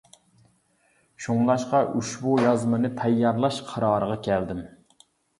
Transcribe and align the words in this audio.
شۇڭلاشقا، 1.25 1.81
ئۇشبۇ 1.99 2.33
يازمىنى 2.43 2.91
تەييارلاش 3.01 3.59
قارارىغا 3.67 4.17
كەلدىم. 4.29 4.63